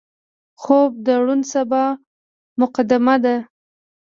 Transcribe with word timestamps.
خوب 0.61 0.91
د 1.05 1.07
روڼ 1.21 1.39
سبا 1.53 1.83
مقدمه 2.61 3.15
ده 3.23 3.35